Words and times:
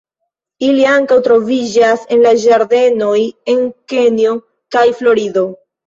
Ili 0.67 0.87
ankaŭ 0.91 1.17
troviĝas 1.27 2.09
en 2.17 2.25
la 2.25 2.33
ĝardenoj 2.47 3.15
en 3.57 3.65
Kenjo 3.97 4.37
kaj 4.79 4.89
Florido. 5.01 5.51